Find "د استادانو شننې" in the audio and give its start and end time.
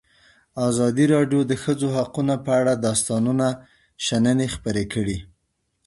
2.77-4.47